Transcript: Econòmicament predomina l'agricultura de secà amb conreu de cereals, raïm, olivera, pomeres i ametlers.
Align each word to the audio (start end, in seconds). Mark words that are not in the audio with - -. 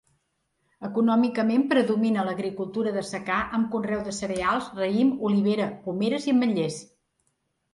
Econòmicament 0.87 1.65
predomina 1.73 2.23
l'agricultura 2.29 2.93
de 2.97 3.03
secà 3.11 3.37
amb 3.59 3.69
conreu 3.77 4.01
de 4.09 4.15
cereals, 4.21 4.71
raïm, 4.81 5.15
olivera, 5.31 5.69
pomeres 5.85 6.27
i 6.31 6.35
ametlers. 6.39 6.81